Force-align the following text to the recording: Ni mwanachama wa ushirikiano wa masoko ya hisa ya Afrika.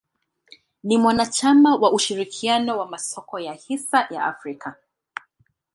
Ni 0.83 0.97
mwanachama 0.97 1.75
wa 1.75 1.91
ushirikiano 1.91 2.77
wa 2.77 2.87
masoko 2.87 3.39
ya 3.39 3.53
hisa 3.53 4.07
ya 4.09 4.25
Afrika. 4.25 4.75